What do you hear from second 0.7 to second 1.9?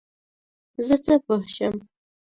زه څه پوه شم؟